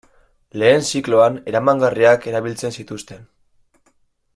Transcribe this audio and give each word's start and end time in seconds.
Lehen 0.61 0.85
zikloan 0.91 1.37
eramangarriak 1.53 2.27
erabiltzen 2.33 2.77
zituzten. 2.81 3.25